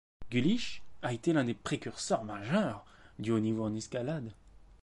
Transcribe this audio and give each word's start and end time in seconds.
Güllich 0.31 0.81
a 1.03 1.13
été 1.13 1.31
l'un 1.31 1.43
des 1.43 1.53
précurseurs 1.53 2.23
majeurs 2.23 2.83
du 3.19 3.31
haut 3.33 3.39
niveau 3.39 3.65
en 3.65 3.75
escalade. 3.75 4.31